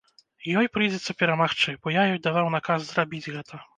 [0.61, 3.65] Ёй прыйдзецца перамагчы, бо я ёй даваў наказ зрабіць гэта.